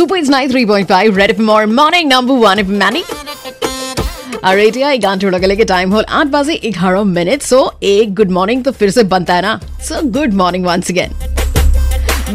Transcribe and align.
Super 0.00 0.18
is 0.18 0.28
nine 0.32 0.44
three 0.50 0.62
point 0.68 0.86
five 0.90 1.08
red 1.20 1.30
F 1.32 1.40
মৰ 1.46 1.62
morning 1.78 2.04
number 2.10 2.36
one 2.40 2.56
F 2.62 2.68
money 2.82 3.00
আৰু 4.48 4.58
এতিয়া 4.68 4.86
এই 4.90 5.00
গানটোৰ 5.04 5.30
লগে 5.34 5.48
লগে 5.52 5.64
টাইম 5.72 5.86
হ'ল 5.94 6.04
আঠ 6.18 6.26
বাজি 6.34 6.54
এঘাৰ 6.68 6.94
minute 7.16 7.40
so' 7.48 7.52
a 7.84 7.94
good 8.18 8.30
morning 8.36 8.62
to 8.66 8.70
ফিৰছে 8.78 9.02
বান্তা 9.12 9.36
না 9.46 9.52
so' 9.86 10.00
good 10.14 10.30
morning 10.40 10.62
once 10.68 10.86
again 10.92 11.10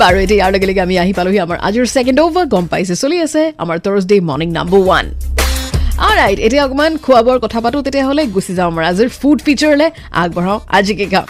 বাৰু 0.01 0.15
এতিয়া 0.23 0.37
ইয়াৰ 0.39 0.51
লগে 0.55 0.67
লগে 0.69 0.81
আমি 0.85 0.95
আহি 1.03 1.13
পালোহি 1.19 1.39
আমাৰ 1.45 1.57
আজিৰ 1.67 1.85
ছেকেণ্ড 1.95 2.19
অভাৰ 2.25 2.45
গম 2.53 2.65
পাইছে 2.73 2.95
চলি 3.03 3.17
আছে 3.25 3.41
আমাৰ 3.63 3.77
থাৰ্ছডে 3.85 4.15
মৰ্ণিং 4.29 4.49
নাম্বাৰ 4.57 4.79
ওৱান 4.83 5.05
আৰু 5.99 6.13
ৰাইট 6.21 6.39
এতিয়া 6.45 6.63
অকণমান 6.65 6.91
খোৱা 7.05 7.21
বোৱাৰ 7.25 7.39
কথা 7.45 7.59
পাতোঁ 7.65 7.81
তেতিয়াহ'লে 7.85 8.23
গুচি 8.35 8.53
যাওঁ 8.57 8.69
আমাৰ 8.71 8.83
আজিৰ 8.91 9.07
ফুড 9.19 9.37
ফিচাৰলৈ 9.45 9.89
আগবঢ়াওঁ 10.21 10.59
আজি 10.77 10.93
কি 10.99 11.05
খাওঁ 11.13 11.25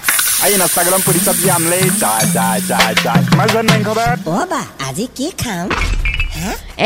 আজি 4.87 5.05
কি 5.17 5.27
খাম 5.43 5.67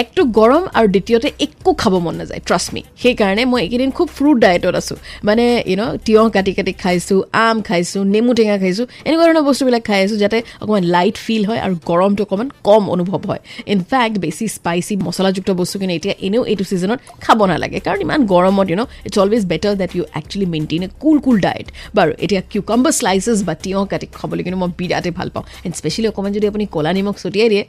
একটো 0.02 0.22
গৰম 0.38 0.64
আৰু 0.78 0.88
দ্বিতীয়তে 0.96 1.30
একো 1.46 1.72
খাব 1.82 1.94
মন 2.06 2.16
নাযায় 2.22 2.42
ট্ৰাষ্ট 2.48 2.68
মি 2.74 2.82
সেইকাৰণে 3.02 3.44
মই 3.52 3.60
এইকেইদিন 3.66 3.92
খুব 3.98 4.08
ফ্ৰুট 4.18 4.38
ডায়েটত 4.46 4.76
আছোঁ। 4.82 4.98
মানে 5.28 5.46
ইউন' 5.72 5.92
তিয়ঁহ 6.06 6.26
কাটি 6.36 6.52
কাটি 6.58 6.74
খাইছোঁ 6.84 7.20
আম 7.46 7.58
খাইছোঁ 7.68 8.02
নেমু 8.14 8.32
টেঙা 8.38 8.56
খাইছোঁ 8.64 8.86
এনেকুৱা 9.08 9.26
ধৰণৰ 9.28 9.44
বস্তুবিলাক 9.50 9.84
খাই 9.90 10.00
আছোঁ 10.06 10.18
যাতে 10.24 10.38
অকণমান 10.62 10.86
লাইট 10.96 11.16
ফিল 11.26 11.44
হয় 11.50 11.60
আৰু 11.66 11.76
গৰমটো 11.90 12.22
অকণমান 12.26 12.50
কম 12.68 12.84
অনুভৱ 12.96 13.22
হয়। 13.30 13.42
ইনফেক্ট 13.74 14.16
বেছি 14.24 14.46
স্পাইচি 14.58 14.94
মছলাযুক্ত 15.08 15.50
বস্তুখিনি 15.62 15.94
এতিয়া 16.00 16.16
এনেও 16.28 16.44
এইটো 16.52 16.64
ছিজনত 16.70 17.00
খাব 17.26 17.40
নালাগে। 17.52 17.80
কাৰণ 17.86 18.00
ইমান 18.06 18.20
গৰমত 18.34 18.68
you know' 18.72 18.86
it's 19.08 19.18
always 19.24 19.44
better 19.52 19.74
that 19.82 19.92
you 19.98 20.04
actually 20.20 20.48
maintain 20.54 20.82
a 20.86 20.90
cool 21.02 21.18
cool 21.26 21.38
diet 21.46 21.68
বাৰু 21.98 22.12
এতিয়া 22.24 22.42
কিউকাম্বাৰ 22.52 22.94
শ্লাইচেছ 23.00 23.40
বা 23.48 23.54
তিয়ঁহ 23.64 23.82
কাটি 23.92 24.08
খাবলৈ 24.18 24.42
কিন্তু 24.46 24.60
মই 24.64 24.70
বিৰাটেই 24.80 25.14
ভাল 25.20 25.28
পাওঁ। 25.34 25.46
এণ্ড 25.66 25.74
স্পেচিয়েলি 25.80 26.08
অকণমান 26.12 26.32
যদি 26.38 26.46
আপুনি 26.52 26.66
ক'লা 26.76 26.92
নিমখ 26.98 27.16
ছটিয়াই 27.24 27.50
দিয়ে 27.54 27.64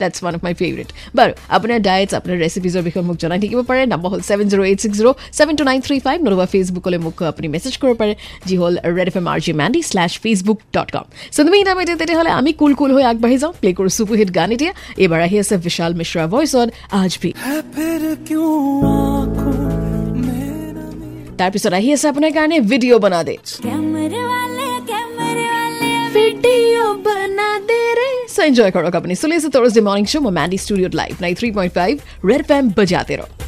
that's 0.00 0.16
one 0.22 0.32
of 0.36 0.42
my 0.46 0.54
favourite 0.62 0.88
বাৰু 1.18 1.32
আপোনাৰ 1.56 1.78
ডায়েটছ 1.88 2.12
আপোনাৰ 2.20 2.36
ৰেচিপিজৰ 2.44 2.82
বিষয়ে 2.88 3.04
মোক 3.08 3.16
জনাই 3.22 3.38
থাকিব 3.44 3.60
পাৰে 3.70 3.80
নম্বৰ 3.92 4.08
হ'ল 4.12 4.22
seven 4.28 4.46
zero' 4.50 4.64
eight 4.70 4.78
six 4.84 4.96
zero' 5.00 5.16
seven 5.38 5.54
two 5.58 5.64
nine 5.70 5.80
three 5.86 5.96
five 6.06 6.18
নতুবা 6.26 6.46
ফেচবুকলৈ 6.54 6.98
মোক 7.06 7.16
আপুনি 7.32 7.46
মেছেজ 7.54 7.74
কৰিব 7.82 7.96
পাৰে 8.02 8.12
যি 8.48 8.54
হ'ল 8.60 8.74
red 8.96 9.08
F 9.10 9.16
M 9.20 9.26
R 9.32 9.38
J 9.46 9.52
Mandy 9.60 9.80
slash 9.90 10.12
Facebook 10.24 10.58
dot 10.76 10.88
com 10.94 11.06
so' 11.34 11.44
তুমি 11.46 11.56
এতিয়া 11.60 11.76
এতিয়া 11.84 11.98
তেতিয়াহ'লে 12.02 12.30
আমি 12.40 12.50
কুল 12.60 12.72
কুল 12.80 12.90
হৈ 12.96 13.04
আগবাঢ়ি 13.10 13.36
যাওঁ 13.42 13.52
প্লে 13.60 13.70
কৰোঁ 13.78 13.92
চুপাৰ 13.96 14.16
হিট 14.20 14.30
গান 14.38 14.48
এতিয়া 14.56 14.72
এইবাৰ 15.02 15.20
আহি 15.26 15.36
আছে 15.42 15.54
বিশাল 15.66 15.90
মিশ্ৰা 16.00 16.22
ভইচত 16.32 16.68
আজ 17.00 17.12
ভি 17.22 17.30
তাৰপিছত 21.40 21.72
আহি 21.78 21.88
আছে 21.96 22.06
আপোনাৰ 22.12 22.30
কাৰণে 22.36 22.56
ভিডিঅ' 22.70 23.00
বনা 23.04 23.20
দে 23.28 23.34
ৰে 28.48 28.54
চ' 28.54 28.60
এনজয় 28.60 28.72
কৰক 28.72 28.94
আপুনি 28.96 29.14
চলি 29.14 29.34
আছে 29.36 29.48
থাৰ্ছডে 29.54 29.80
মৰ্ণিং 29.80 30.06
শ্ব' 30.12 30.24
মই 30.24 30.32
মেণ্ডি 30.32 30.58
ষ্টুডিঅ'ত 30.64 30.94
live 30.94 31.12
nine 31.20 31.34
three 31.34 31.48
point 31.52 31.72
five 31.74 31.94
red 32.24 33.47